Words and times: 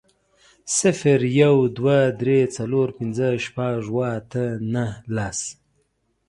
صفر، 0.77 1.19
يو، 1.41 1.55
دوه، 1.77 1.99
درې، 2.21 2.39
څلور، 2.57 2.87
پنځه، 2.97 3.27
شپږ، 3.45 3.75
اووه، 3.91 4.07
اته، 4.19 4.43
نهه، 4.73 4.93
لس 5.15 5.39